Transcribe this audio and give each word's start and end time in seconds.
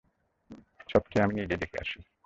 তারচেয়ে, 0.89 1.23
আমি 1.23 1.33
নিজেই 1.33 1.57
দেখে 1.57 1.77
আসি। 1.81 1.97